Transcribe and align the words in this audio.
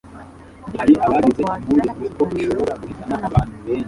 Birashoboka 0.71 1.27
ko 1.35 1.41
wagirana 1.49 1.93
ikiganiro 2.07 2.73
gito 2.83 3.03
na. 3.09 3.17